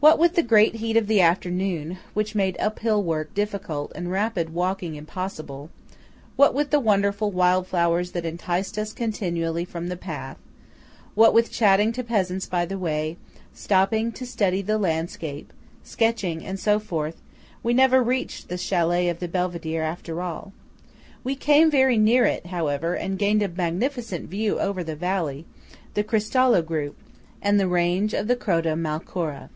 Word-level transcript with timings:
What 0.00 0.18
with 0.18 0.34
the 0.34 0.42
great 0.42 0.74
heat 0.74 0.98
of 0.98 1.06
the 1.06 1.22
afternoon, 1.22 1.96
which 2.12 2.34
made 2.34 2.58
uphill 2.60 3.02
work 3.02 3.32
difficult 3.32 3.90
and 3.94 4.10
rapid 4.12 4.52
walking 4.52 4.96
impossible; 4.96 5.70
what 6.36 6.52
with 6.52 6.68
the 6.68 6.78
wonderful 6.80 7.30
wild 7.30 7.66
flowers 7.66 8.10
that 8.12 8.26
enticed 8.26 8.76
us 8.76 8.92
continually 8.92 9.64
from 9.64 9.88
the 9.88 9.96
path; 9.96 10.36
what 11.14 11.32
with 11.32 11.50
chatting 11.50 11.90
to 11.92 12.04
peasants 12.04 12.44
by 12.44 12.66
the 12.66 12.76
way, 12.78 13.16
stopping 13.54 14.12
to 14.12 14.26
study 14.26 14.60
the 14.60 14.76
landscape, 14.76 15.54
sketching 15.82 16.44
and 16.44 16.60
so 16.60 16.78
forth, 16.78 17.22
we 17.62 17.72
never 17.72 18.02
reached 18.02 18.48
the 18.50 18.58
chalet 18.58 19.08
of 19.08 19.20
the 19.20 19.28
Belvedere, 19.28 19.84
after 19.84 20.20
all. 20.20 20.52
We 21.22 21.34
came 21.34 21.70
very 21.70 21.96
near 21.96 22.26
it, 22.26 22.46
however, 22.48 22.92
and 22.94 23.18
gained 23.18 23.42
a 23.42 23.48
magnificent 23.48 24.28
view 24.28 24.60
over 24.60 24.84
the 24.84 24.96
valley, 24.96 25.46
the 25.94 26.04
Cristallo 26.04 26.60
group, 26.62 26.98
and 27.40 27.58
the 27.58 27.68
range 27.68 28.12
of 28.12 28.26
the 28.28 28.36
Croda 28.36 28.76
Malcora. 28.76 29.48